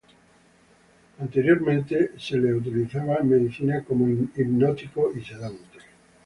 Anteriormente 1.19 2.13
se 2.17 2.35
le 2.39 2.55
utilizaba 2.55 3.17
en 3.17 3.29
medicina 3.29 3.83
como 3.85 4.09
hipnótico 4.09 5.11
y 5.15 5.23
sedante. 5.23 5.77